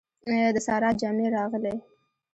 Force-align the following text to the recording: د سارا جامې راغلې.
د 0.53 0.57
سارا 0.65 0.89
جامې 0.99 1.27
راغلې. 1.35 1.75